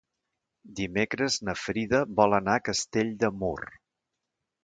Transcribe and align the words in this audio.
Dimecres 0.79 1.35
na 1.49 1.55
Frida 1.65 2.01
vol 2.21 2.35
anar 2.39 2.57
a 2.61 2.65
Castell 2.69 3.11
de 3.25 3.31
Mur. 3.43 3.57